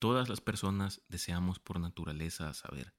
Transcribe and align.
Todas 0.00 0.30
las 0.30 0.40
personas 0.40 1.02
deseamos 1.10 1.58
por 1.58 1.78
naturaleza 1.78 2.54
saber, 2.54 2.94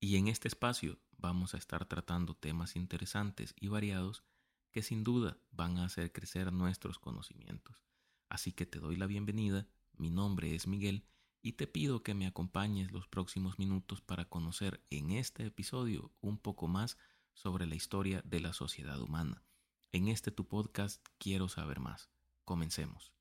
y 0.00 0.16
en 0.16 0.28
este 0.28 0.48
espacio 0.48 0.98
vamos 1.16 1.54
a 1.54 1.56
estar 1.56 1.86
tratando 1.86 2.34
temas 2.36 2.76
interesantes 2.76 3.54
y 3.58 3.68
variados 3.68 4.22
que 4.70 4.82
sin 4.82 5.02
duda 5.02 5.38
van 5.50 5.78
a 5.78 5.86
hacer 5.86 6.12
crecer 6.12 6.52
nuestros 6.52 6.98
conocimientos. 6.98 7.80
Así 8.28 8.52
que 8.52 8.66
te 8.66 8.80
doy 8.80 8.96
la 8.96 9.06
bienvenida, 9.06 9.66
mi 9.94 10.10
nombre 10.10 10.54
es 10.54 10.66
Miguel 10.66 11.06
y 11.40 11.52
te 11.52 11.66
pido 11.66 12.02
que 12.02 12.12
me 12.12 12.26
acompañes 12.26 12.92
los 12.92 13.08
próximos 13.08 13.58
minutos 13.58 14.02
para 14.02 14.26
conocer 14.26 14.84
en 14.90 15.12
este 15.12 15.46
episodio 15.46 16.12
un 16.20 16.36
poco 16.36 16.68
más 16.68 16.98
sobre 17.32 17.64
la 17.64 17.76
historia 17.76 18.20
de 18.26 18.40
la 18.40 18.52
sociedad 18.52 19.00
humana. 19.00 19.42
En 19.90 20.08
este 20.08 20.30
tu 20.30 20.46
podcast 20.46 21.02
quiero 21.16 21.48
saber 21.48 21.80
más. 21.80 22.10
Comencemos. 22.44 23.15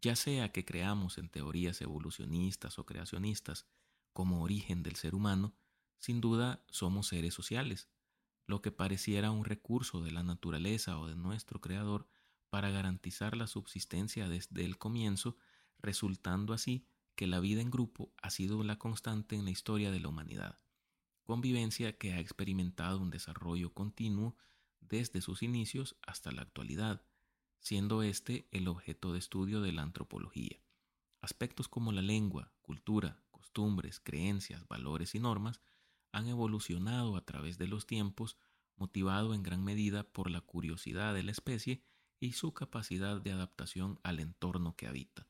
Ya 0.00 0.16
sea 0.16 0.52
que 0.52 0.64
creamos 0.64 1.18
en 1.18 1.28
teorías 1.28 1.80
evolucionistas 1.80 2.78
o 2.78 2.86
creacionistas 2.86 3.66
como 4.12 4.42
origen 4.42 4.82
del 4.82 4.96
ser 4.96 5.14
humano, 5.14 5.54
sin 5.98 6.20
duda 6.20 6.64
somos 6.68 7.08
seres 7.08 7.34
sociales, 7.34 7.88
lo 8.46 8.60
que 8.60 8.70
pareciera 8.70 9.30
un 9.30 9.44
recurso 9.44 10.02
de 10.02 10.10
la 10.10 10.22
naturaleza 10.22 10.98
o 10.98 11.06
de 11.06 11.16
nuestro 11.16 11.60
creador 11.60 12.06
para 12.50 12.70
garantizar 12.70 13.36
la 13.36 13.46
subsistencia 13.46 14.28
desde 14.28 14.64
el 14.64 14.78
comienzo, 14.78 15.36
resultando 15.78 16.52
así 16.52 16.86
que 17.14 17.26
la 17.26 17.40
vida 17.40 17.62
en 17.62 17.70
grupo 17.70 18.12
ha 18.22 18.30
sido 18.30 18.62
la 18.62 18.78
constante 18.78 19.36
en 19.36 19.44
la 19.44 19.50
historia 19.50 19.90
de 19.90 20.00
la 20.00 20.08
humanidad, 20.08 20.58
convivencia 21.24 21.96
que 21.96 22.12
ha 22.12 22.20
experimentado 22.20 23.00
un 23.00 23.10
desarrollo 23.10 23.72
continuo 23.72 24.36
desde 24.80 25.20
sus 25.20 25.42
inicios 25.42 25.96
hasta 26.02 26.30
la 26.32 26.42
actualidad, 26.42 27.02
siendo 27.64 28.02
este 28.02 28.46
el 28.50 28.68
objeto 28.68 29.14
de 29.14 29.18
estudio 29.18 29.62
de 29.62 29.72
la 29.72 29.80
antropología. 29.80 30.60
Aspectos 31.22 31.66
como 31.66 31.92
la 31.92 32.02
lengua, 32.02 32.52
cultura, 32.60 33.24
costumbres, 33.30 34.00
creencias, 34.00 34.68
valores 34.68 35.14
y 35.14 35.18
normas 35.18 35.62
han 36.12 36.28
evolucionado 36.28 37.16
a 37.16 37.24
través 37.24 37.56
de 37.56 37.66
los 37.66 37.86
tiempos, 37.86 38.36
motivado 38.76 39.32
en 39.32 39.42
gran 39.42 39.64
medida 39.64 40.04
por 40.04 40.30
la 40.30 40.42
curiosidad 40.42 41.14
de 41.14 41.22
la 41.22 41.30
especie 41.30 41.82
y 42.20 42.32
su 42.32 42.52
capacidad 42.52 43.18
de 43.22 43.32
adaptación 43.32 43.98
al 44.02 44.20
entorno 44.20 44.76
que 44.76 44.86
habita. 44.86 45.26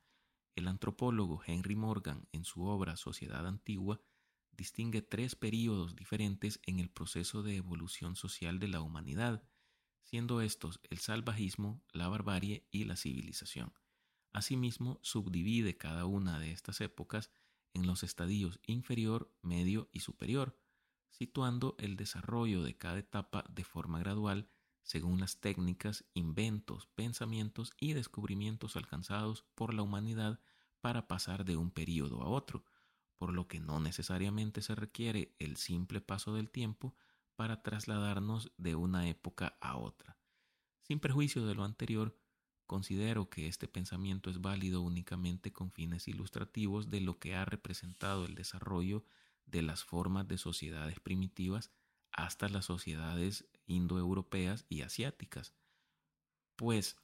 El 0.57 0.67
antropólogo 0.67 1.41
Henry 1.47 1.77
Morgan, 1.77 2.27
en 2.33 2.45
su 2.45 2.65
obra 2.65 2.97
Sociedad 2.97 3.47
Antigua, 3.47 4.01
distingue 4.51 5.03
tres 5.03 5.37
períodos 5.37 5.95
diferentes 5.95 6.59
en 6.67 6.81
el 6.81 6.91
proceso 6.91 7.45
de 7.45 7.55
evolución 7.55 8.17
social 8.17 8.59
de 8.59 8.67
la 8.67 8.81
humanidad, 8.81 9.45
siendo 10.05 10.41
estos 10.41 10.81
el 10.91 10.99
salvajismo, 10.99 11.83
la 11.93 12.09
barbarie 12.09 12.67
y 12.71 12.85
la 12.85 12.97
civilización. 12.97 13.73
Asimismo, 14.33 15.01
subdivide 15.03 15.77
cada 15.77 16.07
una 16.07 16.39
de 16.39 16.53
estas 16.53 16.81
épocas 16.81 17.31
en 17.73 17.87
los 17.87 18.03
estadios 18.03 18.61
inferior, 18.67 19.33
medio 19.43 19.89
y 19.93 20.01
superior, 20.01 20.57
situando 21.11 21.75
el 21.79 21.97
desarrollo 21.97 22.63
de 22.63 22.77
cada 22.77 22.99
etapa 22.99 23.45
de 23.49 23.65
forma 23.65 23.99
gradual 23.99 24.49
según 24.85 25.19
las 25.19 25.41
técnicas, 25.41 26.05
inventos, 26.13 26.87
pensamientos 26.95 27.73
y 27.81 27.95
descubrimientos 27.95 28.77
alcanzados 28.77 29.45
por 29.55 29.73
la 29.73 29.83
humanidad 29.83 30.41
para 30.81 31.09
pasar 31.09 31.45
de 31.45 31.57
un 31.57 31.71
periodo 31.71 32.23
a 32.23 32.29
otro, 32.29 32.65
por 33.17 33.33
lo 33.33 33.49
que 33.49 33.61
no 33.61 33.81
necesariamente 33.81 34.61
se 34.61 34.75
requiere 34.75 35.35
el 35.39 35.57
simple 35.57 36.03
paso 36.03 36.35
del 36.35 36.51
tiempo 36.51 36.95
para 37.37 37.63
trasladarnos 37.63 38.53
de 38.57 38.75
una 38.75 39.09
época 39.09 39.57
a 39.61 39.77
otra. 39.77 40.19
Sin 40.83 41.01
perjuicio 41.01 41.47
de 41.47 41.55
lo 41.55 41.65
anterior, 41.65 42.17
considero 42.67 43.29
que 43.29 43.49
este 43.49 43.69
pensamiento 43.69 44.31
es 44.31 44.41
válido 44.41 44.83
únicamente 44.83 45.53
con 45.53 45.71
fines 45.71 46.09
ilustrativos 46.09 46.91
de 46.91 47.01
lo 47.01 47.19
que 47.19 47.35
ha 47.35 47.45
representado 47.45 48.25
el 48.25 48.35
desarrollo 48.35 49.05
de 49.47 49.63
las 49.63 49.85
formas 49.85 50.27
de 50.29 50.39
sociedades 50.39 51.01
primitivas 51.01 51.71
hasta 52.13 52.49
las 52.49 52.67
sociedades 52.67 53.47
indoeuropeas 53.67 54.67
y 54.69 54.83
asiáticas. 54.83 55.55
Pues, 56.57 56.97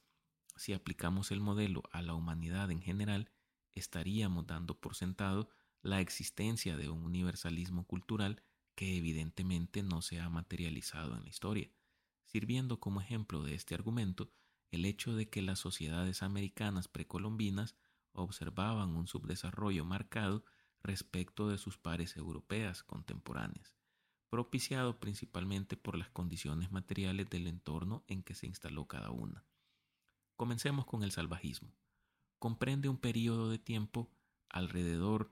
si 0.55 0.73
aplicamos 0.73 1.31
el 1.31 1.41
modelo 1.41 1.83
a 1.91 2.01
la 2.01 2.13
humanidad 2.13 2.71
en 2.71 2.81
general, 2.81 3.31
estaríamos 3.73 4.47
dando 4.47 4.79
por 4.79 4.95
sentado 4.95 5.49
la 5.81 5.99
existencia 5.99 6.77
de 6.77 6.89
un 6.89 7.03
universalismo 7.03 7.85
cultural 7.85 8.43
que 8.81 8.97
evidentemente 8.97 9.83
no 9.83 10.01
se 10.01 10.19
ha 10.19 10.27
materializado 10.27 11.15
en 11.15 11.21
la 11.21 11.29
historia, 11.29 11.69
sirviendo 12.25 12.79
como 12.79 12.99
ejemplo 12.99 13.43
de 13.43 13.53
este 13.53 13.75
argumento 13.75 14.31
el 14.71 14.85
hecho 14.85 15.13
de 15.13 15.29
que 15.29 15.43
las 15.43 15.59
sociedades 15.59 16.23
americanas 16.23 16.87
precolombinas 16.87 17.75
observaban 18.11 18.95
un 18.95 19.05
subdesarrollo 19.05 19.85
marcado 19.85 20.43
respecto 20.81 21.47
de 21.47 21.59
sus 21.59 21.77
pares 21.77 22.17
europeas 22.17 22.81
contemporáneas, 22.81 23.75
propiciado 24.31 24.99
principalmente 24.99 25.77
por 25.77 25.95
las 25.95 26.09
condiciones 26.09 26.71
materiales 26.71 27.29
del 27.29 27.45
entorno 27.45 28.03
en 28.07 28.23
que 28.23 28.33
se 28.33 28.47
instaló 28.47 28.87
cada 28.87 29.11
una. 29.11 29.45
Comencemos 30.37 30.87
con 30.87 31.03
el 31.03 31.11
salvajismo. 31.11 31.71
Comprende 32.39 32.89
un 32.89 32.97
periodo 32.97 33.51
de 33.51 33.59
tiempo 33.59 34.09
alrededor 34.49 35.31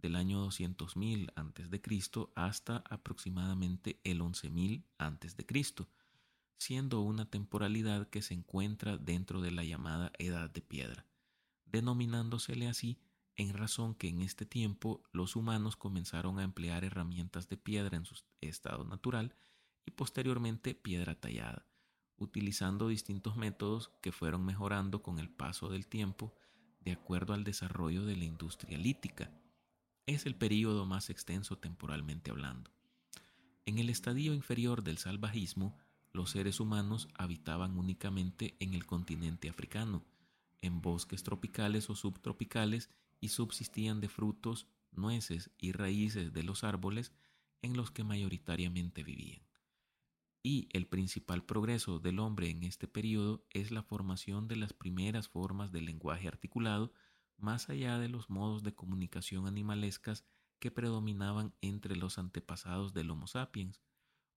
del 0.00 0.16
año 0.16 0.46
200.000 0.46 1.32
a.C. 1.34 2.32
hasta 2.34 2.78
aproximadamente 2.88 4.00
el 4.04 4.20
11.000 4.20 4.84
a.C., 4.98 5.86
siendo 6.58 7.00
una 7.00 7.30
temporalidad 7.30 8.08
que 8.08 8.22
se 8.22 8.34
encuentra 8.34 8.98
dentro 8.98 9.40
de 9.40 9.50
la 9.50 9.64
llamada 9.64 10.12
Edad 10.18 10.50
de 10.50 10.60
Piedra, 10.60 11.06
denominándosele 11.64 12.68
así 12.68 12.98
en 13.36 13.54
razón 13.54 13.94
que 13.94 14.08
en 14.08 14.20
este 14.20 14.44
tiempo 14.44 15.02
los 15.12 15.36
humanos 15.36 15.76
comenzaron 15.76 16.38
a 16.38 16.44
emplear 16.44 16.84
herramientas 16.84 17.48
de 17.48 17.56
piedra 17.56 17.96
en 17.96 18.04
su 18.04 18.14
estado 18.40 18.84
natural 18.84 19.34
y 19.86 19.92
posteriormente 19.92 20.74
piedra 20.74 21.14
tallada, 21.18 21.66
utilizando 22.16 22.88
distintos 22.88 23.36
métodos 23.36 23.90
que 24.02 24.12
fueron 24.12 24.44
mejorando 24.44 25.02
con 25.02 25.18
el 25.18 25.30
paso 25.30 25.70
del 25.70 25.86
tiempo 25.86 26.34
de 26.80 26.92
acuerdo 26.92 27.32
al 27.32 27.44
desarrollo 27.44 28.04
de 28.04 28.16
la 28.16 28.24
industria 28.24 28.78
lítica. 28.78 29.30
Es 30.06 30.26
el 30.26 30.34
período 30.34 30.86
más 30.86 31.10
extenso 31.10 31.58
temporalmente 31.58 32.30
hablando. 32.30 32.70
En 33.66 33.78
el 33.78 33.90
estadio 33.90 34.34
inferior 34.34 34.82
del 34.82 34.98
salvajismo, 34.98 35.76
los 36.12 36.30
seres 36.30 36.58
humanos 36.58 37.08
habitaban 37.14 37.78
únicamente 37.78 38.56
en 38.58 38.74
el 38.74 38.84
continente 38.86 39.48
africano, 39.48 40.04
en 40.60 40.80
bosques 40.80 41.22
tropicales 41.22 41.88
o 41.90 41.94
subtropicales 41.94 42.90
y 43.20 43.28
subsistían 43.28 44.00
de 44.00 44.08
frutos, 44.08 44.66
nueces 44.90 45.50
y 45.58 45.72
raíces 45.72 46.32
de 46.32 46.42
los 46.42 46.64
árboles 46.64 47.12
en 47.62 47.76
los 47.76 47.90
que 47.90 48.04
mayoritariamente 48.04 49.04
vivían. 49.04 49.42
Y 50.42 50.68
el 50.72 50.86
principal 50.86 51.44
progreso 51.44 51.98
del 51.98 52.18
hombre 52.18 52.48
en 52.48 52.64
este 52.64 52.88
periodo 52.88 53.44
es 53.50 53.70
la 53.70 53.82
formación 53.82 54.48
de 54.48 54.56
las 54.56 54.72
primeras 54.72 55.28
formas 55.28 55.70
del 55.70 55.84
lenguaje 55.84 56.28
articulado, 56.28 56.92
más 57.42 57.68
allá 57.68 57.98
de 57.98 58.08
los 58.08 58.30
modos 58.30 58.62
de 58.62 58.74
comunicación 58.74 59.46
animalescas 59.46 60.24
que 60.58 60.70
predominaban 60.70 61.54
entre 61.60 61.96
los 61.96 62.18
antepasados 62.18 62.92
del 62.92 63.10
Homo 63.10 63.26
sapiens, 63.26 63.80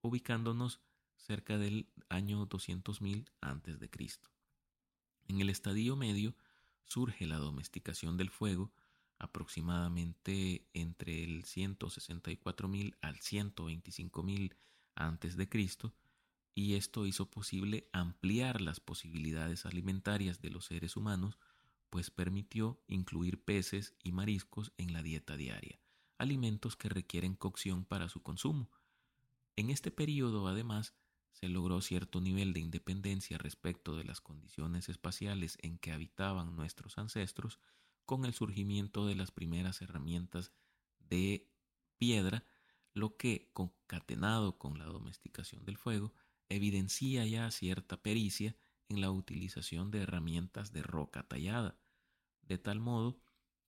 ubicándonos 0.01 0.81
cerca 1.17 1.57
del 1.57 1.89
año 2.09 2.47
200.000 2.47 3.29
a.C. 3.41 3.89
En 5.27 5.41
el 5.41 5.49
estadio 5.49 5.95
medio, 5.95 6.35
surge 6.85 7.25
la 7.25 7.37
domesticación 7.37 8.17
del 8.17 8.29
fuego 8.29 8.71
aproximadamente 9.19 10.67
entre 10.73 11.23
el 11.23 11.43
164.000 11.43 12.97
al 13.01 13.15
125.000 13.15 14.55
antes 14.95 15.37
de 15.37 15.49
Cristo 15.49 15.93
y 16.55 16.75
esto 16.75 17.05
hizo 17.05 17.29
posible 17.29 17.89
ampliar 17.93 18.61
las 18.61 18.79
posibilidades 18.79 19.65
alimentarias 19.65 20.41
de 20.41 20.49
los 20.49 20.65
seres 20.65 20.95
humanos, 20.95 21.39
pues 21.93 22.09
permitió 22.09 22.81
incluir 22.87 23.43
peces 23.43 23.93
y 24.01 24.13
mariscos 24.13 24.73
en 24.77 24.93
la 24.93 25.03
dieta 25.03 25.37
diaria, 25.37 25.79
alimentos 26.17 26.75
que 26.75 26.89
requieren 26.89 27.35
cocción 27.35 27.85
para 27.85 28.09
su 28.09 28.23
consumo. 28.23 28.71
En 29.55 29.69
este 29.69 29.91
periodo, 29.91 30.47
además, 30.47 30.95
se 31.33 31.49
logró 31.49 31.81
cierto 31.81 32.19
nivel 32.19 32.51
de 32.51 32.61
independencia 32.61 33.37
respecto 33.37 33.95
de 33.95 34.05
las 34.05 34.21
condiciones 34.21 34.89
espaciales 34.89 35.59
en 35.61 35.77
que 35.77 35.91
habitaban 35.91 36.55
nuestros 36.55 36.97
ancestros 36.97 37.59
con 38.07 38.25
el 38.25 38.33
surgimiento 38.33 39.05
de 39.05 39.13
las 39.13 39.29
primeras 39.29 39.79
herramientas 39.83 40.51
de 40.97 41.47
piedra, 41.99 42.43
lo 42.95 43.17
que, 43.17 43.51
concatenado 43.53 44.57
con 44.57 44.79
la 44.79 44.85
domesticación 44.85 45.63
del 45.63 45.77
fuego, 45.77 46.11
evidencia 46.49 47.23
ya 47.27 47.51
cierta 47.51 48.01
pericia 48.01 48.55
en 48.89 48.99
la 48.99 49.11
utilización 49.11 49.91
de 49.91 49.99
herramientas 49.99 50.73
de 50.73 50.81
roca 50.81 51.21
tallada, 51.21 51.77
de 52.47 52.57
tal 52.57 52.79
modo 52.79 53.19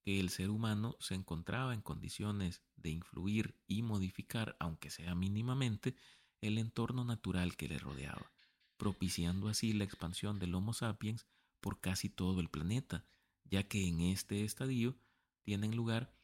que 0.01 0.19
el 0.19 0.29
ser 0.29 0.49
humano 0.49 0.95
se 0.99 1.15
encontraba 1.15 1.73
en 1.73 1.81
condiciones 1.81 2.61
de 2.75 2.91
influir 2.91 3.55
y 3.67 3.81
modificar, 3.81 4.55
aunque 4.59 4.89
sea 4.89 5.15
mínimamente, 5.15 5.95
el 6.41 6.57
entorno 6.57 7.03
natural 7.03 7.55
que 7.55 7.67
le 7.67 7.79
rodeaba, 7.79 8.31
propiciando 8.77 9.47
así 9.47 9.73
la 9.73 9.83
expansión 9.83 10.37
del 10.37 10.53
Homo 10.53 10.73
sapiens 10.73 11.25
por 11.59 11.79
casi 11.79 12.09
todo 12.09 12.39
el 12.39 12.49
planeta, 12.49 13.05
ya 13.45 13.63
que 13.63 13.87
en 13.87 14.01
este 14.01 14.43
estadio 14.43 14.95
tienen 15.41 15.75
lugar 15.75 16.15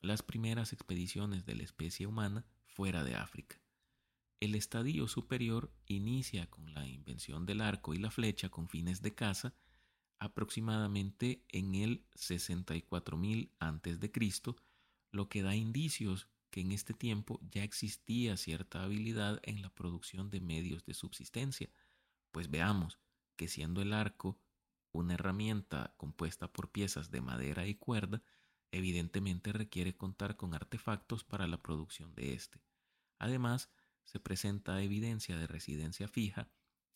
las 0.00 0.22
primeras 0.22 0.72
expediciones 0.72 1.44
de 1.44 1.56
la 1.56 1.64
especie 1.64 2.06
humana 2.06 2.46
fuera 2.64 3.04
de 3.04 3.16
África. 3.16 3.60
El 4.40 4.54
estadio 4.54 5.08
superior 5.08 5.72
inicia 5.86 6.48
con 6.48 6.72
la 6.74 6.86
invención 6.86 7.46
del 7.46 7.60
arco 7.60 7.94
y 7.94 7.98
la 7.98 8.10
flecha 8.10 8.48
con 8.50 8.68
fines 8.68 9.02
de 9.02 9.14
caza 9.14 9.54
aproximadamente 10.18 11.44
en 11.48 11.74
el 11.74 12.06
64.000 12.14 13.52
a.C., 13.58 14.54
lo 15.12 15.28
que 15.28 15.42
da 15.42 15.54
indicios 15.54 16.28
que 16.50 16.60
en 16.60 16.72
este 16.72 16.94
tiempo 16.94 17.40
ya 17.50 17.62
existía 17.62 18.36
cierta 18.36 18.82
habilidad 18.82 19.40
en 19.42 19.62
la 19.62 19.70
producción 19.70 20.30
de 20.30 20.40
medios 20.40 20.84
de 20.84 20.94
subsistencia, 20.94 21.70
pues 22.30 22.50
veamos 22.50 22.98
que 23.36 23.48
siendo 23.48 23.82
el 23.82 23.92
arco 23.92 24.38
una 24.92 25.14
herramienta 25.14 25.94
compuesta 25.96 26.52
por 26.52 26.70
piezas 26.70 27.10
de 27.10 27.20
madera 27.20 27.66
y 27.66 27.74
cuerda, 27.74 28.22
evidentemente 28.70 29.52
requiere 29.52 29.96
contar 29.96 30.36
con 30.36 30.54
artefactos 30.54 31.24
para 31.24 31.46
la 31.46 31.62
producción 31.62 32.14
de 32.14 32.32
éste. 32.32 32.62
Además, 33.18 33.70
se 34.04 34.20
presenta 34.20 34.82
evidencia 34.82 35.36
de 35.36 35.46
residencia 35.46 36.08
fija, 36.08 36.48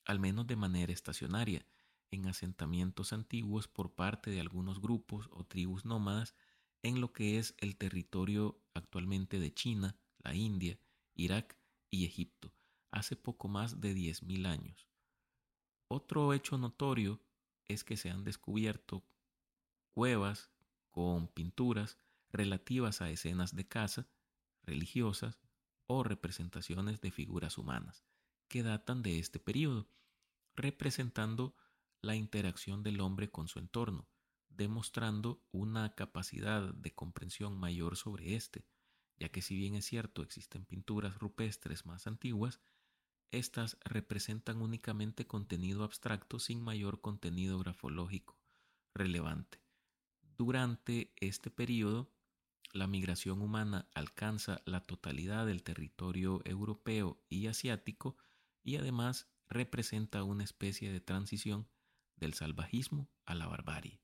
al 0.04 0.20
menos 0.20 0.46
de 0.46 0.56
manera 0.56 0.92
estacionaria, 0.92 1.66
en 2.10 2.26
asentamientos 2.26 3.12
antiguos 3.12 3.68
por 3.68 3.94
parte 3.94 4.30
de 4.30 4.40
algunos 4.40 4.80
grupos 4.80 5.28
o 5.32 5.44
tribus 5.44 5.84
nómadas 5.84 6.34
en 6.82 7.00
lo 7.00 7.12
que 7.12 7.38
es 7.38 7.54
el 7.58 7.76
territorio 7.76 8.60
actualmente 8.74 9.38
de 9.38 9.52
China, 9.52 9.96
la 10.18 10.34
India, 10.34 10.78
Irak 11.14 11.56
y 11.90 12.04
Egipto, 12.04 12.52
hace 12.90 13.16
poco 13.16 13.48
más 13.48 13.80
de 13.80 13.94
10.000 13.94 14.46
años. 14.46 14.88
Otro 15.88 16.32
hecho 16.32 16.56
notorio 16.56 17.20
es 17.68 17.84
que 17.84 17.96
se 17.96 18.10
han 18.10 18.24
descubierto 18.24 19.04
cuevas 19.92 20.50
con 20.90 21.28
pinturas 21.28 21.98
relativas 22.32 23.00
a 23.00 23.10
escenas 23.10 23.54
de 23.54 23.66
caza, 23.66 24.08
religiosas 24.62 25.40
o 25.86 26.02
representaciones 26.04 27.00
de 27.00 27.10
figuras 27.10 27.58
humanas, 27.58 28.04
que 28.48 28.62
datan 28.62 29.02
de 29.02 29.18
este 29.18 29.40
periodo, 29.40 29.88
representando 30.54 31.54
la 32.02 32.16
interacción 32.16 32.82
del 32.82 33.00
hombre 33.00 33.30
con 33.30 33.48
su 33.48 33.58
entorno, 33.58 34.08
demostrando 34.48 35.42
una 35.52 35.94
capacidad 35.94 36.74
de 36.74 36.94
comprensión 36.94 37.58
mayor 37.58 37.96
sobre 37.96 38.34
éste, 38.34 38.66
ya 39.18 39.28
que 39.28 39.42
si 39.42 39.54
bien 39.54 39.74
es 39.74 39.84
cierto 39.84 40.22
existen 40.22 40.64
pinturas 40.64 41.18
rupestres 41.18 41.86
más 41.86 42.06
antiguas, 42.06 42.60
estas 43.30 43.78
representan 43.84 44.60
únicamente 44.60 45.26
contenido 45.26 45.84
abstracto 45.84 46.38
sin 46.38 46.60
mayor 46.60 47.00
contenido 47.00 47.58
grafológico 47.58 48.40
relevante. 48.92 49.62
Durante 50.36 51.12
este 51.16 51.50
periodo, 51.50 52.12
la 52.72 52.86
migración 52.86 53.42
humana 53.42 53.88
alcanza 53.94 54.62
la 54.64 54.80
totalidad 54.80 55.46
del 55.46 55.62
territorio 55.62 56.40
europeo 56.44 57.22
y 57.28 57.46
asiático 57.46 58.16
y 58.62 58.76
además 58.76 59.28
representa 59.48 60.22
una 60.22 60.44
especie 60.44 60.92
de 60.92 61.00
transición 61.00 61.68
del 62.20 62.34
salvajismo 62.34 63.08
a 63.24 63.34
la 63.34 63.46
barbarie. 63.46 64.00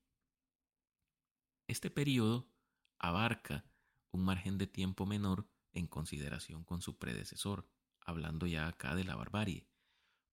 Este 1.67 1.89
periodo 1.89 2.49
abarca 2.97 3.65
un 4.11 4.25
margen 4.25 4.57
de 4.57 4.67
tiempo 4.67 5.05
menor 5.05 5.47
en 5.73 5.87
consideración 5.87 6.63
con 6.63 6.81
su 6.81 6.97
predecesor, 6.97 7.69
hablando 8.01 8.47
ya 8.47 8.67
acá 8.67 8.95
de 8.95 9.03
la 9.03 9.15
barbarie, 9.15 9.67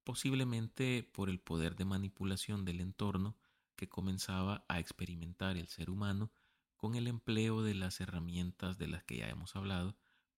posiblemente 0.05 1.03
por 1.03 1.29
el 1.29 1.41
poder 1.41 1.77
de 1.77 1.85
manipulación 1.85 2.65
del 2.65 2.81
entorno 2.81 3.37
que 3.77 3.89
comenzaba 3.89 4.65
a 4.69 4.79
experimentar 4.79 5.57
el 5.57 5.69
ser 5.69 5.91
humano 5.91 6.33
con 6.77 6.95
el 6.95 7.07
empleo 7.07 7.63
de 7.63 7.75
las 7.75 8.01
herramientas 8.01 8.79
de 8.79 8.89
las 8.89 9.05
que 9.05 9.19
ya 9.19 9.29
hemos 9.29 9.57
hablado 9.57 9.97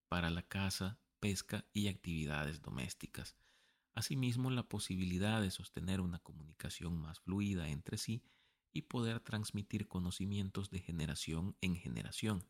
para 0.08 0.31
la 0.31 0.43
caza, 0.43 0.98
pesca 1.20 1.64
y 1.72 1.88
actividades 1.88 2.62
domésticas, 2.62 3.37
Asimismo, 3.96 4.50
la 4.50 4.62
posibilidad 4.62 5.40
de 5.40 5.50
sostener 5.50 6.02
una 6.02 6.19
comunicación 6.19 7.00
más 7.00 7.19
fluida 7.20 7.69
entre 7.69 7.96
sí 7.96 8.22
y 8.70 8.82
poder 8.82 9.20
transmitir 9.20 9.88
conocimientos 9.88 10.69
de 10.69 10.81
generación 10.81 11.56
en 11.62 11.76
generación, 11.76 12.44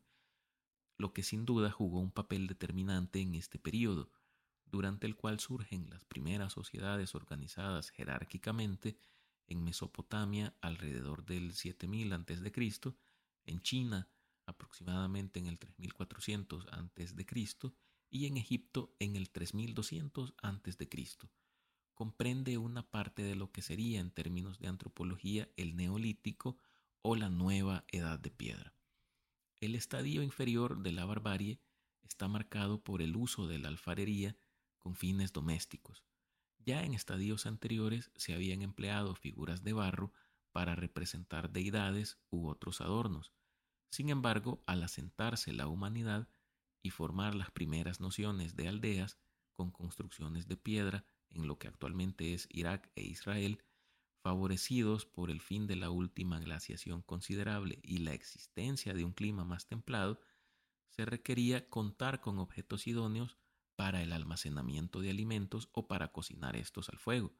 lo 0.98 1.12
que 1.12 1.22
sin 1.22 1.46
duda 1.46 1.70
jugó 1.70 2.00
un 2.00 2.10
papel 2.10 2.48
determinante 2.48 3.20
en 3.20 3.36
este 3.36 3.60
periodo, 3.60 4.10
durante 4.64 5.06
el 5.06 5.14
cual 5.14 5.38
surgen 5.38 5.88
las 5.88 6.04
primeras 6.04 6.52
sociedades 6.52 7.14
organizadas 7.14 7.90
jerárquicamente 7.90 8.98
en 9.46 9.62
Mesopotamia 9.62 10.56
alrededor 10.60 11.24
del 11.24 11.54
7000 11.54 12.12
a.C., 12.12 12.94
en 13.44 13.62
China 13.62 14.08
aproximadamente 14.46 15.38
en 15.38 15.46
el 15.46 15.60
3400 15.60 16.66
a.C., 16.72 17.24
y 18.10 18.26
en 18.26 18.36
Egipto 18.36 18.94
en 18.98 19.16
el 19.16 19.30
3200 19.30 20.34
a.C. 20.42 20.88
Comprende 21.94 22.58
una 22.58 22.82
parte 22.82 23.22
de 23.22 23.34
lo 23.34 23.50
que 23.50 23.62
sería 23.62 24.00
en 24.00 24.10
términos 24.10 24.58
de 24.58 24.68
antropología 24.68 25.48
el 25.56 25.76
neolítico 25.76 26.58
o 27.02 27.16
la 27.16 27.30
nueva 27.30 27.84
edad 27.88 28.18
de 28.18 28.30
piedra. 28.30 28.74
El 29.60 29.74
estadio 29.74 30.22
inferior 30.22 30.82
de 30.82 30.92
la 30.92 31.04
barbarie 31.04 31.60
está 32.02 32.28
marcado 32.28 32.82
por 32.82 33.00
el 33.00 33.16
uso 33.16 33.46
de 33.46 33.58
la 33.58 33.68
alfarería 33.68 34.36
con 34.78 34.94
fines 34.94 35.32
domésticos. 35.32 36.04
Ya 36.58 36.82
en 36.82 36.94
estadios 36.94 37.46
anteriores 37.46 38.10
se 38.16 38.34
habían 38.34 38.62
empleado 38.62 39.14
figuras 39.14 39.62
de 39.62 39.72
barro 39.72 40.12
para 40.52 40.74
representar 40.74 41.50
deidades 41.50 42.18
u 42.28 42.48
otros 42.48 42.80
adornos. 42.80 43.32
Sin 43.90 44.10
embargo, 44.10 44.62
al 44.66 44.82
asentarse 44.82 45.52
la 45.52 45.68
humanidad, 45.68 46.28
y 46.86 46.90
formar 46.90 47.34
las 47.34 47.50
primeras 47.50 48.00
nociones 48.00 48.54
de 48.54 48.68
aldeas 48.68 49.18
con 49.54 49.72
construcciones 49.72 50.46
de 50.46 50.56
piedra 50.56 51.04
en 51.30 51.48
lo 51.48 51.58
que 51.58 51.66
actualmente 51.66 52.32
es 52.32 52.46
Irak 52.50 52.90
e 52.94 53.02
Israel, 53.02 53.62
favorecidos 54.22 55.04
por 55.04 55.30
el 55.30 55.40
fin 55.40 55.66
de 55.66 55.74
la 55.74 55.90
última 55.90 56.38
glaciación 56.38 57.02
considerable 57.02 57.80
y 57.82 57.98
la 57.98 58.14
existencia 58.14 58.94
de 58.94 59.04
un 59.04 59.12
clima 59.12 59.44
más 59.44 59.66
templado, 59.66 60.20
se 60.90 61.04
requería 61.04 61.68
contar 61.68 62.20
con 62.20 62.38
objetos 62.38 62.86
idóneos 62.86 63.36
para 63.74 64.02
el 64.02 64.12
almacenamiento 64.12 65.00
de 65.00 65.10
alimentos 65.10 65.68
o 65.72 65.88
para 65.88 66.12
cocinar 66.12 66.54
estos 66.54 66.88
al 66.88 66.98
fuego, 66.98 67.34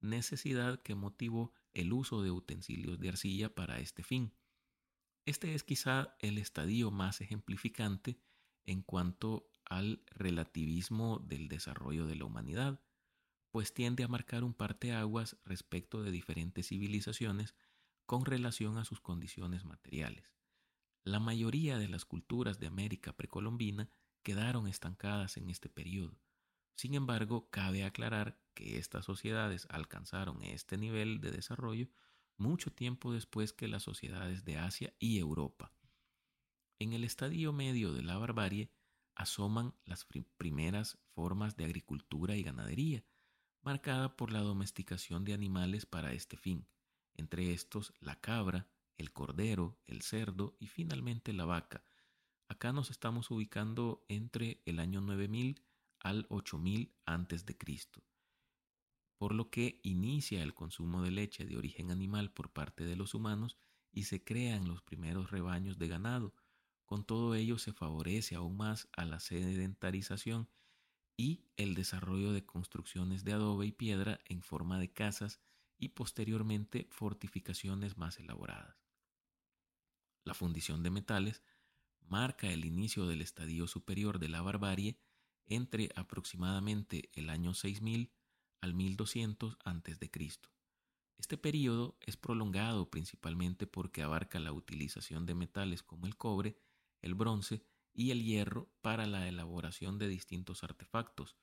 necesidad 0.00 0.80
que 0.80 0.94
motivó 0.94 1.52
el 1.74 1.92
uso 1.92 2.22
de 2.22 2.30
utensilios 2.30 2.98
de 2.98 3.10
arcilla 3.10 3.54
para 3.54 3.80
este 3.80 4.02
fin. 4.02 4.34
Este 5.26 5.54
es 5.54 5.62
quizá 5.62 6.16
el 6.20 6.38
estadio 6.38 6.90
más 6.90 7.20
ejemplificante 7.20 8.18
en 8.68 8.82
cuanto 8.82 9.50
al 9.64 10.02
relativismo 10.10 11.20
del 11.20 11.48
desarrollo 11.48 12.06
de 12.06 12.16
la 12.16 12.26
humanidad, 12.26 12.80
pues 13.50 13.72
tiende 13.72 14.04
a 14.04 14.08
marcar 14.08 14.44
un 14.44 14.52
parteaguas 14.52 15.38
respecto 15.46 16.02
de 16.02 16.10
diferentes 16.10 16.68
civilizaciones 16.68 17.54
con 18.04 18.26
relación 18.26 18.76
a 18.76 18.84
sus 18.84 19.00
condiciones 19.00 19.64
materiales. 19.64 20.34
La 21.02 21.18
mayoría 21.18 21.78
de 21.78 21.88
las 21.88 22.04
culturas 22.04 22.60
de 22.60 22.66
América 22.66 23.16
precolombina 23.16 23.88
quedaron 24.22 24.68
estancadas 24.68 25.38
en 25.38 25.48
este 25.48 25.70
periodo. 25.70 26.20
Sin 26.76 26.92
embargo, 26.92 27.48
cabe 27.48 27.84
aclarar 27.84 28.38
que 28.52 28.76
estas 28.76 29.06
sociedades 29.06 29.66
alcanzaron 29.70 30.42
este 30.42 30.76
nivel 30.76 31.22
de 31.22 31.30
desarrollo 31.30 31.88
mucho 32.36 32.70
tiempo 32.70 33.14
después 33.14 33.54
que 33.54 33.66
las 33.66 33.82
sociedades 33.82 34.44
de 34.44 34.58
Asia 34.58 34.92
y 34.98 35.18
Europa. 35.18 35.72
En 36.80 36.92
el 36.92 37.02
estadio 37.02 37.52
medio 37.52 37.92
de 37.92 38.02
la 38.02 38.18
barbarie 38.18 38.70
asoman 39.16 39.74
las 39.84 40.06
primeras 40.36 40.96
formas 41.12 41.56
de 41.56 41.64
agricultura 41.64 42.36
y 42.36 42.44
ganadería, 42.44 43.04
marcada 43.62 44.16
por 44.16 44.30
la 44.30 44.40
domesticación 44.40 45.24
de 45.24 45.34
animales 45.34 45.86
para 45.86 46.12
este 46.12 46.36
fin, 46.36 46.68
entre 47.14 47.52
estos 47.52 47.92
la 47.98 48.20
cabra, 48.20 48.70
el 48.96 49.12
cordero, 49.12 49.80
el 49.86 50.02
cerdo 50.02 50.56
y 50.60 50.68
finalmente 50.68 51.32
la 51.32 51.46
vaca. 51.46 51.82
Acá 52.46 52.72
nos 52.72 52.92
estamos 52.92 53.30
ubicando 53.32 54.04
entre 54.08 54.62
el 54.64 54.78
año 54.78 55.00
9000 55.00 55.60
al 55.98 56.26
8000 56.28 56.94
antes 57.04 57.44
de 57.44 57.58
Cristo. 57.58 58.04
Por 59.18 59.34
lo 59.34 59.50
que 59.50 59.80
inicia 59.82 60.44
el 60.44 60.54
consumo 60.54 61.02
de 61.02 61.10
leche 61.10 61.44
de 61.44 61.56
origen 61.56 61.90
animal 61.90 62.32
por 62.32 62.52
parte 62.52 62.84
de 62.84 62.94
los 62.94 63.14
humanos 63.14 63.58
y 63.90 64.04
se 64.04 64.22
crean 64.22 64.68
los 64.68 64.80
primeros 64.80 65.32
rebaños 65.32 65.76
de 65.76 65.88
ganado, 65.88 66.34
con 66.88 67.04
todo 67.04 67.34
ello 67.34 67.58
se 67.58 67.74
favorece 67.74 68.34
aún 68.34 68.56
más 68.56 68.88
a 68.96 69.04
la 69.04 69.20
sedentarización 69.20 70.48
y 71.18 71.44
el 71.58 71.74
desarrollo 71.74 72.32
de 72.32 72.46
construcciones 72.46 73.24
de 73.24 73.34
adobe 73.34 73.66
y 73.66 73.72
piedra 73.72 74.20
en 74.24 74.40
forma 74.40 74.78
de 74.78 74.90
casas 74.90 75.38
y 75.78 75.90
posteriormente 75.90 76.88
fortificaciones 76.90 77.98
más 77.98 78.18
elaboradas. 78.18 78.74
La 80.24 80.32
fundición 80.32 80.82
de 80.82 80.88
metales 80.88 81.42
marca 82.00 82.50
el 82.50 82.64
inicio 82.64 83.06
del 83.06 83.20
estadio 83.20 83.66
superior 83.66 84.18
de 84.18 84.30
la 84.30 84.40
barbarie 84.40 84.98
entre 85.44 85.90
aproximadamente 85.94 87.10
el 87.12 87.28
año 87.28 87.52
6000 87.52 88.10
al 88.62 88.72
1200 88.72 89.58
a.C. 89.62 90.10
Este 91.18 91.36
periodo 91.36 91.98
es 92.00 92.16
prolongado 92.16 92.88
principalmente 92.88 93.66
porque 93.66 94.02
abarca 94.02 94.40
la 94.40 94.52
utilización 94.52 95.26
de 95.26 95.34
metales 95.34 95.82
como 95.82 96.06
el 96.06 96.16
cobre, 96.16 96.56
el 97.02 97.14
bronce 97.14 97.62
y 97.92 98.10
el 98.10 98.22
hierro 98.22 98.70
para 98.80 99.06
la 99.06 99.28
elaboración 99.28 99.98
de 99.98 100.08
distintos 100.08 100.62
artefactos, 100.62 101.36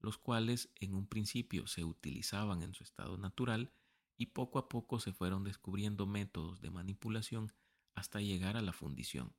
los 0.00 0.18
cuales 0.18 0.70
en 0.76 0.94
un 0.94 1.06
principio 1.06 1.66
se 1.66 1.84
utilizaban 1.84 2.62
en 2.62 2.74
su 2.74 2.84
estado 2.84 3.16
natural 3.18 3.72
y 4.16 4.26
poco 4.26 4.58
a 4.58 4.68
poco 4.68 5.00
se 5.00 5.12
fueron 5.12 5.44
descubriendo 5.44 6.06
métodos 6.06 6.60
de 6.60 6.70
manipulación 6.70 7.52
hasta 7.94 8.20
llegar 8.20 8.56
a 8.56 8.62
la 8.62 8.72
fundición, 8.72 9.34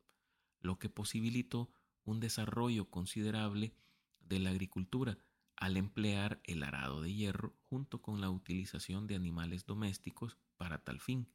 lo 0.59 0.79
que 0.79 0.89
posibilitó 0.89 1.71
un 2.03 2.19
desarrollo 2.19 2.89
considerable 2.89 3.73
de 4.21 4.39
la 4.39 4.49
agricultura 4.49 5.17
al 5.55 5.77
emplear 5.77 6.39
el 6.43 6.63
arado 6.63 7.01
de 7.01 7.13
hierro 7.13 7.55
junto 7.69 8.01
con 8.01 8.21
la 8.21 8.29
utilización 8.29 9.07
de 9.07 9.15
animales 9.15 9.65
domésticos 9.65 10.37
para 10.57 10.83
tal 10.83 10.99
fin, 10.99 11.27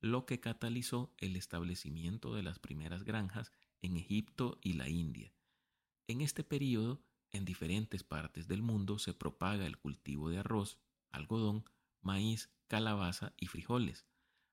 lo 0.00 0.26
que 0.26 0.40
catalizó 0.40 1.14
el 1.18 1.36
establecimiento 1.36 2.34
de 2.34 2.42
las 2.42 2.58
primeras 2.58 3.04
granjas 3.04 3.52
en 3.82 3.96
Egipto 3.96 4.58
y 4.62 4.74
la 4.74 4.88
India. 4.88 5.34
En 6.06 6.20
este 6.20 6.44
periodo, 6.44 7.02
en 7.30 7.44
diferentes 7.44 8.04
partes 8.04 8.48
del 8.48 8.62
mundo 8.62 8.98
se 8.98 9.14
propaga 9.14 9.66
el 9.66 9.78
cultivo 9.78 10.30
de 10.30 10.38
arroz, 10.38 10.78
algodón, 11.10 11.64
maíz, 12.00 12.50
calabaza 12.68 13.34
y 13.36 13.46
frijoles. 13.46 14.06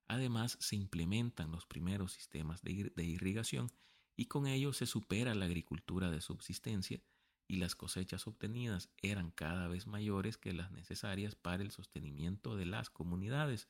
Además, 0.07 0.57
se 0.59 0.75
implementan 0.75 1.51
los 1.51 1.65
primeros 1.65 2.13
sistemas 2.13 2.61
de, 2.63 2.71
irrigación 3.03 3.71
y 4.15 4.25
con 4.25 4.47
ello 4.47 4.73
se 4.73 4.85
supera 4.85 5.35
la 5.35 5.45
agricultura 5.45 6.09
de 6.09 6.21
subsistencia 6.21 7.01
y 7.47 7.57
las 7.57 7.75
cosechas 7.75 8.27
obtenidas 8.27 8.89
eran 9.01 9.31
cada 9.31 9.67
vez 9.67 9.87
mayores 9.87 10.37
que 10.37 10.53
las 10.53 10.71
necesarias 10.71 11.35
para 11.35 11.63
el 11.63 11.71
sostenimiento 11.71 12.55
de 12.55 12.65
las 12.65 12.89
comunidades, 12.89 13.69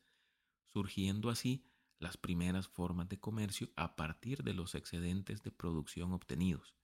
surgiendo 0.66 1.30
así 1.30 1.66
las 2.00 2.18
primeras 2.18 2.68
formas 2.68 3.10
de 3.10 3.20
comercio 3.20 3.70
a 3.75 3.96
partir 3.96 4.44
de 4.44 4.53
los 4.53 4.74
excedentes 4.75 5.44
de 5.44 5.51
producción 5.51 6.13
obtenidos. 6.13 6.75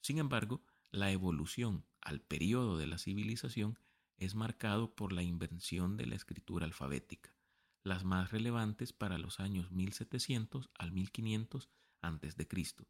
Sin 0.00 0.18
embargo, 0.18 0.64
la 0.90 1.10
evolución 1.10 1.84
al 2.00 2.20
periodo 2.20 2.78
de 2.78 2.86
la 2.86 2.98
civilización 2.98 3.78
es 4.16 4.34
marcado 4.34 4.94
por 4.94 5.12
la 5.12 5.22
invención 5.22 5.96
de 5.96 6.06
la 6.06 6.14
escritura 6.14 6.66
alfabética, 6.66 7.34
las 7.82 8.04
más 8.04 8.30
relevantes 8.30 8.92
para 8.92 9.18
los 9.18 9.40
años 9.40 9.70
1700 9.72 10.70
al 10.78 10.92
1500 10.92 11.68
a.C., 12.00 12.86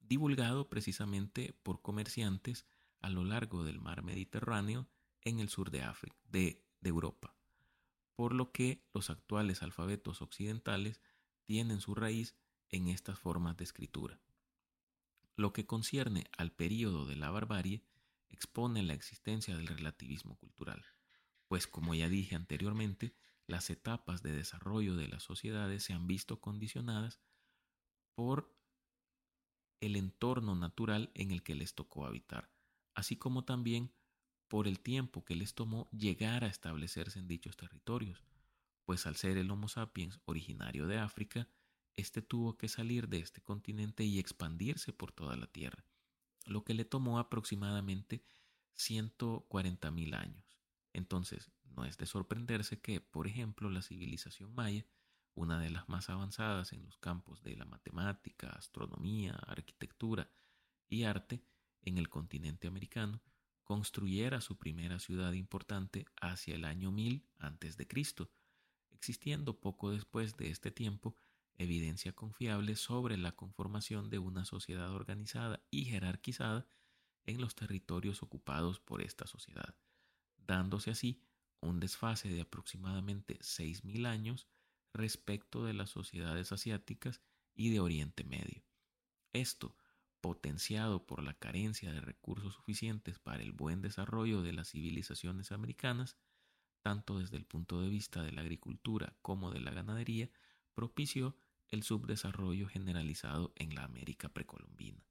divulgado 0.00 0.68
precisamente 0.68 1.52
por 1.62 1.82
comerciantes 1.82 2.66
a 3.00 3.10
lo 3.10 3.24
largo 3.24 3.62
del 3.62 3.80
mar 3.80 4.02
Mediterráneo 4.02 4.88
en 5.22 5.38
el 5.38 5.48
sur 5.48 5.70
de 5.70 5.82
África, 5.82 6.16
de, 6.24 6.66
de 6.80 6.88
Europa, 6.88 7.37
por 8.18 8.34
lo 8.34 8.50
que 8.50 8.84
los 8.92 9.10
actuales 9.10 9.62
alfabetos 9.62 10.22
occidentales 10.22 11.00
tienen 11.44 11.80
su 11.80 11.94
raíz 11.94 12.34
en 12.68 12.88
estas 12.88 13.16
formas 13.16 13.56
de 13.56 13.62
escritura. 13.62 14.20
Lo 15.36 15.52
que 15.52 15.66
concierne 15.66 16.28
al 16.36 16.50
período 16.50 17.06
de 17.06 17.14
la 17.14 17.30
barbarie 17.30 17.84
expone 18.28 18.82
la 18.82 18.94
existencia 18.94 19.56
del 19.56 19.68
relativismo 19.68 20.34
cultural, 20.34 20.84
pues 21.46 21.68
como 21.68 21.94
ya 21.94 22.08
dije 22.08 22.34
anteriormente, 22.34 23.14
las 23.46 23.70
etapas 23.70 24.20
de 24.24 24.32
desarrollo 24.32 24.96
de 24.96 25.06
las 25.06 25.22
sociedades 25.22 25.84
se 25.84 25.92
han 25.92 26.08
visto 26.08 26.40
condicionadas 26.40 27.20
por 28.16 28.52
el 29.78 29.94
entorno 29.94 30.56
natural 30.56 31.12
en 31.14 31.30
el 31.30 31.44
que 31.44 31.54
les 31.54 31.76
tocó 31.76 32.04
habitar, 32.04 32.50
así 32.96 33.14
como 33.14 33.44
también 33.44 33.92
por 34.48 34.66
el 34.66 34.80
tiempo 34.80 35.24
que 35.24 35.36
les 35.36 35.54
tomó 35.54 35.88
llegar 35.90 36.44
a 36.44 36.48
establecerse 36.48 37.18
en 37.18 37.28
dichos 37.28 37.56
territorios, 37.56 38.24
pues 38.84 39.06
al 39.06 39.16
ser 39.16 39.36
el 39.36 39.50
Homo 39.50 39.68
sapiens 39.68 40.18
originario 40.24 40.86
de 40.86 40.98
África, 40.98 41.48
este 41.96 42.22
tuvo 42.22 42.56
que 42.56 42.68
salir 42.68 43.08
de 43.08 43.18
este 43.18 43.42
continente 43.42 44.04
y 44.04 44.18
expandirse 44.18 44.92
por 44.92 45.12
toda 45.12 45.36
la 45.36 45.46
Tierra, 45.46 45.84
lo 46.46 46.64
que 46.64 46.74
le 46.74 46.84
tomó 46.84 47.18
aproximadamente 47.18 48.24
140.000 48.76 50.14
años. 50.14 50.58
Entonces, 50.92 51.50
no 51.64 51.84
es 51.84 51.98
de 51.98 52.06
sorprenderse 52.06 52.80
que, 52.80 53.00
por 53.00 53.26
ejemplo, 53.26 53.68
la 53.68 53.82
civilización 53.82 54.54
maya, 54.54 54.86
una 55.34 55.60
de 55.60 55.70
las 55.70 55.88
más 55.88 56.08
avanzadas 56.08 56.72
en 56.72 56.84
los 56.84 56.96
campos 56.98 57.42
de 57.42 57.56
la 57.56 57.64
matemática, 57.64 58.48
astronomía, 58.50 59.32
arquitectura 59.46 60.30
y 60.88 61.04
arte 61.04 61.42
en 61.82 61.98
el 61.98 62.08
continente 62.08 62.66
americano, 62.66 63.20
construyera 63.68 64.40
su 64.40 64.56
primera 64.56 64.98
ciudad 64.98 65.34
importante 65.34 66.06
hacia 66.16 66.54
el 66.54 66.64
año 66.64 66.90
1000 66.90 67.28
a.C., 67.38 67.86
existiendo 68.90 69.60
poco 69.60 69.90
después 69.90 70.38
de 70.38 70.48
este 70.48 70.70
tiempo 70.70 71.14
evidencia 71.58 72.14
confiable 72.14 72.76
sobre 72.76 73.18
la 73.18 73.32
conformación 73.32 74.08
de 74.08 74.18
una 74.18 74.46
sociedad 74.46 74.90
organizada 74.94 75.62
y 75.70 75.84
jerarquizada 75.84 76.66
en 77.26 77.42
los 77.42 77.54
territorios 77.54 78.22
ocupados 78.22 78.80
por 78.80 79.02
esta 79.02 79.26
sociedad, 79.26 79.76
dándose 80.38 80.90
así 80.90 81.20
un 81.60 81.78
desfase 81.78 82.30
de 82.30 82.40
aproximadamente 82.40 83.38
6.000 83.40 84.06
años 84.06 84.48
respecto 84.94 85.62
de 85.62 85.74
las 85.74 85.90
sociedades 85.90 86.52
asiáticas 86.52 87.20
y 87.54 87.68
de 87.68 87.80
Oriente 87.80 88.24
Medio. 88.24 88.64
Esto, 89.34 89.76
potenciado 90.20 91.06
por 91.06 91.22
la 91.22 91.34
carencia 91.34 91.92
de 91.92 92.00
recursos 92.00 92.54
suficientes 92.54 93.18
para 93.18 93.42
el 93.42 93.52
buen 93.52 93.82
desarrollo 93.82 94.42
de 94.42 94.52
las 94.52 94.70
civilizaciones 94.70 95.52
americanas, 95.52 96.16
tanto 96.82 97.18
desde 97.18 97.36
el 97.36 97.44
punto 97.44 97.80
de 97.80 97.88
vista 97.88 98.22
de 98.22 98.32
la 98.32 98.42
agricultura 98.42 99.16
como 99.22 99.50
de 99.50 99.60
la 99.60 99.70
ganadería, 99.70 100.30
propició 100.74 101.36
el 101.68 101.82
subdesarrollo 101.82 102.68
generalizado 102.68 103.52
en 103.56 103.74
la 103.74 103.84
América 103.84 104.28
precolombina. 104.28 105.04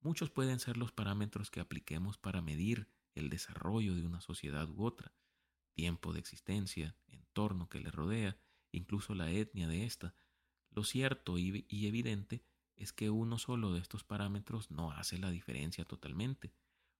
Muchos 0.00 0.30
pueden 0.30 0.60
ser 0.60 0.76
los 0.76 0.92
parámetros 0.92 1.50
que 1.50 1.60
apliquemos 1.60 2.18
para 2.18 2.42
medir 2.42 2.88
el 3.14 3.30
desarrollo 3.30 3.94
de 3.94 4.04
una 4.04 4.20
sociedad 4.20 4.68
u 4.68 4.84
otra, 4.84 5.12
tiempo 5.72 6.12
de 6.12 6.20
existencia, 6.20 6.96
entorno 7.08 7.68
que 7.68 7.80
le 7.80 7.90
rodea, 7.90 8.38
incluso 8.72 9.14
la 9.14 9.30
etnia 9.30 9.68
de 9.68 9.84
ésta. 9.84 10.14
Lo 10.70 10.84
cierto 10.84 11.38
y, 11.38 11.66
evidente 11.86 12.44
es 12.76 12.92
que 12.92 13.10
uno 13.10 13.38
solo 13.38 13.72
de 13.72 13.80
estos 13.80 14.04
parámetros 14.04 14.70
no 14.70 14.92
hace 14.92 15.18
la 15.18 15.30
diferencia 15.30 15.84
totalmente. 15.84 16.52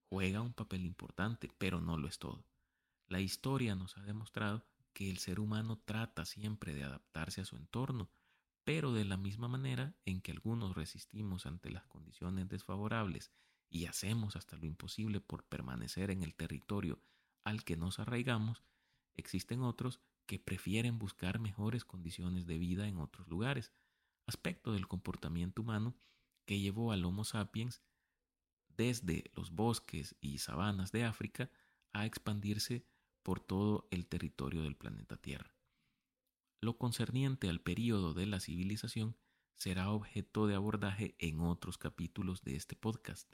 Juega 0.08 0.40
un 0.40 0.52
papel 0.52 0.84
importante, 0.84 1.50
pero 1.58 1.80
no 1.80 1.96
lo 1.96 2.08
es 2.08 2.18
todo. 2.18 2.44
La 3.08 3.20
historia 3.20 3.74
nos 3.74 3.96
ha 3.98 4.02
demostrado 4.02 4.64
que 4.92 5.10
el 5.10 5.18
ser 5.18 5.40
humano 5.40 5.78
trata 5.84 6.24
siempre 6.24 6.74
de 6.74 6.84
adaptarse 6.84 7.40
a 7.40 7.44
su 7.44 7.56
entorno, 7.56 8.10
pero 8.64 8.92
de 8.92 9.04
la 9.04 9.16
misma 9.16 9.46
manera 9.46 9.94
en 10.04 10.20
que 10.20 10.32
algunos 10.32 10.74
resistimos 10.74 11.46
ante 11.46 11.70
las 11.70 11.86
condiciones 11.86 12.48
desfavorables 12.48 13.30
y 13.68 13.86
hacemos 13.86 14.36
hasta 14.36 14.56
lo 14.56 14.66
imposible 14.66 15.20
por 15.20 15.44
permanecer 15.44 16.10
en 16.10 16.22
el 16.22 16.34
territorio 16.34 16.98
al 17.44 17.62
que 17.62 17.76
nos 17.76 18.00
arraigamos, 18.00 18.64
existen 19.14 19.62
otros 19.62 20.00
que 20.26 20.40
prefieren 20.40 20.98
buscar 20.98 21.38
mejores 21.38 21.84
condiciones 21.84 22.46
de 22.46 22.58
vida 22.58 22.88
en 22.88 22.98
otros 22.98 23.28
lugares, 23.28 23.72
aspecto 24.26 24.72
del 24.72 24.88
comportamiento 24.88 25.62
humano 25.62 25.96
que 26.44 26.58
llevó 26.60 26.92
al 26.92 27.04
Homo 27.04 27.24
sapiens 27.24 27.82
desde 28.68 29.30
los 29.34 29.52
bosques 29.52 30.16
y 30.20 30.38
sabanas 30.38 30.92
de 30.92 31.04
África 31.04 31.50
a 31.92 32.06
expandirse 32.06 32.86
por 33.22 33.40
todo 33.40 33.88
el 33.90 34.06
territorio 34.06 34.62
del 34.62 34.76
planeta 34.76 35.16
Tierra. 35.16 35.56
Lo 36.60 36.78
concerniente 36.78 37.48
al 37.48 37.60
período 37.60 38.14
de 38.14 38.26
la 38.26 38.40
civilización 38.40 39.16
será 39.54 39.90
objeto 39.90 40.46
de 40.46 40.54
abordaje 40.54 41.16
en 41.18 41.40
otros 41.40 41.78
capítulos 41.78 42.42
de 42.42 42.56
este 42.56 42.76
podcast, 42.76 43.32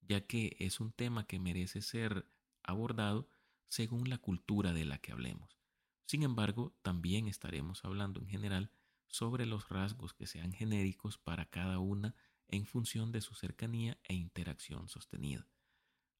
ya 0.00 0.26
que 0.26 0.56
es 0.60 0.80
un 0.80 0.92
tema 0.92 1.26
que 1.26 1.40
merece 1.40 1.82
ser 1.82 2.30
abordado 2.62 3.28
según 3.68 4.08
la 4.08 4.18
cultura 4.18 4.72
de 4.72 4.84
la 4.84 4.98
que 4.98 5.12
hablemos. 5.12 5.58
Sin 6.06 6.22
embargo, 6.22 6.76
también 6.82 7.26
estaremos 7.26 7.84
hablando 7.84 8.20
en 8.20 8.28
general 8.28 8.70
sobre 9.08 9.46
los 9.46 9.68
rasgos 9.68 10.14
que 10.14 10.26
sean 10.26 10.52
genéricos 10.52 11.18
para 11.18 11.46
cada 11.46 11.78
una 11.78 12.14
en 12.48 12.66
función 12.66 13.12
de 13.12 13.20
su 13.20 13.34
cercanía 13.34 13.98
e 14.04 14.14
interacción 14.14 14.88
sostenida. 14.88 15.46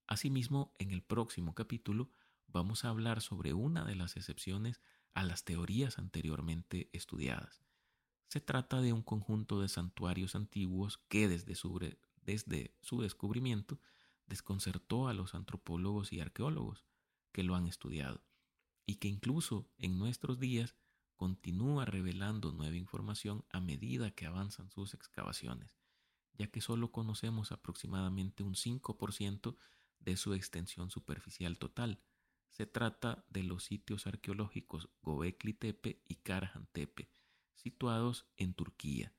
Asimismo, 0.07 0.75
en 0.79 0.91
el 0.91 1.03
próximo 1.03 1.55
capítulo 1.55 2.11
vamos 2.47 2.85
a 2.85 2.89
hablar 2.91 3.21
sobre 3.21 3.53
una 3.53 3.85
de 3.85 3.97
las 3.97 4.17
excepciones 4.17 4.81
a 5.15 5.25
las 5.25 5.45
teorías 5.45 5.99
anteriormente 5.99 6.91
estudiadas. 6.93 7.63
Se 8.29 8.41
trata 8.41 8.81
de 8.81 8.93
un 8.93 9.03
conjunto 9.03 9.61
de 9.61 9.69
santuarios 9.69 10.35
antiguos 10.35 10.99
que 11.09 11.29
desde 11.29 11.55
su, 11.55 11.79
desde 12.23 12.77
su 12.81 13.01
descubrimiento 13.01 13.81
desconcertó 14.27 15.09
a 15.09 15.15
los 15.15 15.35
antropólogos 15.35 16.13
y 16.13 16.21
arqueólogos 16.21 16.85
que 17.33 17.43
lo 17.43 17.55
han 17.55 17.67
estudiado 17.67 18.23
y 18.87 18.97
que 18.97 19.09
incluso 19.09 19.69
en 19.79 19.99
nuestros 19.99 20.39
días 20.39 20.75
continúa 21.17 21.85
revelando 21.85 22.53
nueva 22.53 22.77
información 22.77 23.45
a 23.51 23.61
medida 23.61 24.11
que 24.11 24.27
avanzan 24.27 24.71
sus 24.71 24.95
excavaciones, 24.95 25.77
ya 26.35 26.49
que 26.49 26.61
solo 26.61 26.93
conocemos 26.93 27.53
aproximadamente 27.53 28.43
un 28.43 28.55
5% 28.55 29.57
de 30.01 30.17
su 30.17 30.35
extensión 30.35 30.91
superficial 30.91 31.59
total, 31.59 32.01
Se 32.51 32.67
trata 32.67 33.25
de 33.31 33.43
los 33.43 33.65
sitios 33.65 34.07
arqueológicos 34.07 34.89
Gobekli 35.03 35.55
Tepe 35.55 36.01
y 36.05 36.15
Karahan 36.15 36.69
Tepe, 36.71 37.11
situados 37.57 38.29
en 38.37 38.55
Turquía. 38.55 39.13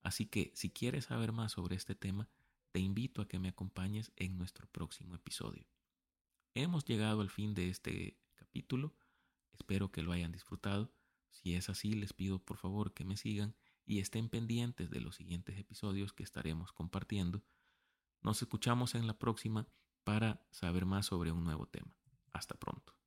Así 0.00 0.24
que 0.24 0.52
si 0.54 0.70
quieres 0.70 1.04
saber 1.04 1.32
más 1.32 1.52
sobre 1.52 1.76
este 1.76 1.94
tema, 1.94 2.30
te 2.72 2.80
invito 2.80 3.20
a 3.20 3.28
que 3.28 3.38
me 3.38 3.48
acompañes 3.48 4.10
en 4.16 4.38
nuestro 4.38 4.66
próximo 4.68 5.14
episodio. 5.14 5.66
Hemos 6.54 6.86
llegado 6.86 7.20
al 7.20 7.28
fin 7.28 7.52
de 7.52 7.68
este 7.68 8.18
capítulo. 8.36 8.96
Espero 9.52 9.92
que 9.92 10.00
lo 10.00 10.12
hayan 10.12 10.32
disfrutado. 10.32 10.90
Si 11.30 11.54
es 11.54 11.68
así, 11.68 11.92
les 11.92 12.12
pido 12.12 12.38
por 12.38 12.56
favor 12.56 12.92
que 12.92 13.04
me 13.04 13.16
sigan 13.16 13.54
y 13.84 14.00
estén 14.00 14.28
pendientes 14.28 14.90
de 14.90 15.00
los 15.00 15.16
siguientes 15.16 15.58
episodios 15.58 16.12
que 16.12 16.22
estaremos 16.22 16.72
compartiendo. 16.72 17.42
Nos 18.20 18.42
escuchamos 18.42 18.94
en 18.94 19.06
la 19.06 19.18
próxima 19.18 19.68
para 20.04 20.46
saber 20.50 20.84
más 20.84 21.06
sobre 21.06 21.32
un 21.32 21.44
nuevo 21.44 21.66
tema. 21.66 21.94
Hasta 22.32 22.54
pronto. 22.54 22.97